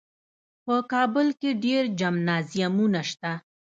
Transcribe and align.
په 0.65 0.75
کابل 0.91 1.27
کې 1.39 1.51
ډېر 1.63 1.83
جمنازیمونه 1.99 3.01
شته. 3.09 3.31